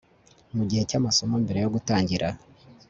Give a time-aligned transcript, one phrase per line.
[0.55, 2.27] mu gihe cy'amasomo mbere yo gutangira